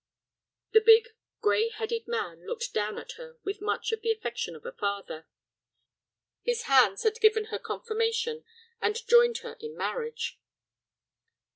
The 0.71 0.81
big, 0.81 1.09
gray 1.41 1.69
headed 1.69 2.07
man 2.07 2.43
looked 2.47 2.73
down 2.73 2.97
at 2.97 3.11
her 3.17 3.37
with 3.43 3.61
much 3.61 3.91
of 3.91 4.01
the 4.01 4.09
affection 4.11 4.55
of 4.55 4.65
a 4.65 4.71
father. 4.71 5.27
His 6.41 6.63
hands 6.63 7.03
had 7.03 7.19
given 7.21 7.45
her 7.53 7.59
confirmation 7.59 8.43
and 8.81 9.07
joined 9.07 9.37
her 9.45 9.49
hand 9.49 9.61
in 9.61 9.77
marriage. 9.77 10.39